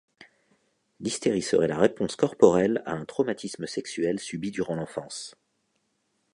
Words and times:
L'hystérie 0.99 1.43
serait 1.43 1.67
la 1.67 1.77
réponse 1.77 2.15
corporelle 2.15 2.81
à 2.87 2.93
un 2.93 3.05
traumatisme 3.05 3.67
sexuel 3.67 4.19
subi 4.19 4.49
durant 4.49 4.73
l'enfance. 4.73 5.35